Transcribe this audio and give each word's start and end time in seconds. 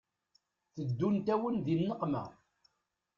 Teddunt-awen 0.75 1.55
di 1.65 1.75
nneqma 1.79 2.23